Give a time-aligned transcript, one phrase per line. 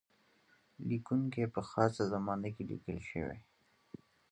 [0.87, 3.39] لیکونکی په خاصه زمانه کې لیکل شوی.